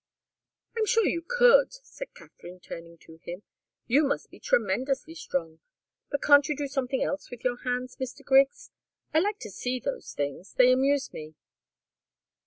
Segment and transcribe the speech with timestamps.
[0.75, 3.43] "I'm sure you could," said Katharine, turning to him.
[3.85, 5.59] "You must be tremendously strong.
[6.09, 8.25] But can't you do something else with your hands, Mr.
[8.25, 8.71] Griggs?
[9.13, 10.53] I like to see those things.
[10.55, 11.35] They amuse me."